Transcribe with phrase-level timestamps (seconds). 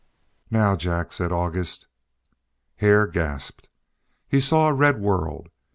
[0.49, 1.85] "Now, Jack," said August.
[2.77, 3.69] Hare gasped.
[4.27, 5.49] He saw a red world.